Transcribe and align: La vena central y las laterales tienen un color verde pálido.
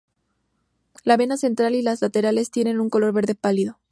La 1.03 1.15
vena 1.15 1.37
central 1.37 1.75
y 1.75 1.83
las 1.83 2.01
laterales 2.01 2.49
tienen 2.49 2.79
un 2.79 2.89
color 2.89 3.13
verde 3.13 3.35
pálido. 3.35 3.77